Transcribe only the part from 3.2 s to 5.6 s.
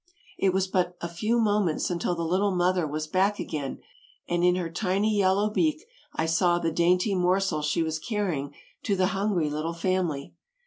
again and in her tiny yellow